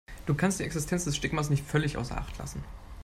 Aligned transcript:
Du 0.25 0.33
kannst 0.33 0.59
die 0.59 0.63
Existenz 0.63 1.03
des 1.05 1.15
Stigmas 1.15 1.51
nicht 1.51 1.63
völlig 1.63 1.95
außer 1.95 2.17
Acht 2.17 2.35
lassen. 2.39 2.63